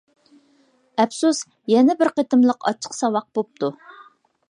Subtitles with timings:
[1.03, 1.43] ئەپسۇس،
[1.73, 3.75] يەنە بىر قېتىملىق ئاچچىق ساۋاق بوپتۇ.